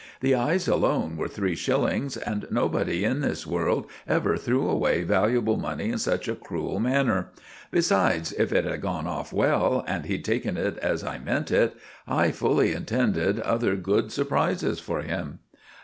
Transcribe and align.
The 0.21 0.33
eyes 0.33 0.67
alone 0.67 1.15
were 1.15 1.27
three 1.27 1.53
shillings; 1.53 2.17
and 2.17 2.47
nobody 2.49 3.05
in 3.05 3.21
this 3.21 3.45
world 3.45 3.85
ever 4.07 4.35
threw 4.35 4.67
away 4.67 5.03
valuable 5.03 5.57
money 5.57 5.91
in 5.91 5.99
such 5.99 6.27
a 6.27 6.33
cruel 6.33 6.79
manner. 6.79 7.29
Besides, 7.69 8.33
if 8.33 8.51
it 8.51 8.65
had 8.65 8.81
gone 8.81 9.05
off 9.05 9.31
well 9.31 9.83
and 9.85 10.05
he'd 10.07 10.25
taken 10.25 10.57
it 10.57 10.79
as 10.79 11.03
I 11.03 11.19
meant 11.19 11.51
it, 11.51 11.75
I 12.07 12.31
fully 12.31 12.73
intended 12.73 13.39
other 13.41 13.75
good 13.75 14.11
surprises 14.11 14.79
for 14.79 15.03
him." 15.03 15.37